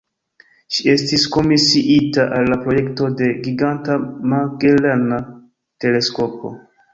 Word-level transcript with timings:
Ŝi 0.75 0.85
estis 0.93 1.25
komisiita 1.35 2.25
al 2.37 2.49
la 2.53 2.57
projekto 2.63 3.11
de 3.19 3.29
Giganta 3.49 3.99
Magelana 4.33 5.21
Teleskopo. 5.87 6.55